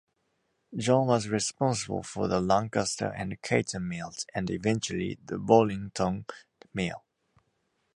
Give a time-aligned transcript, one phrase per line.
[0.75, 6.27] John was responsible for the Lancaster and Caton mills and eventually the Bollington
[6.73, 7.05] mill.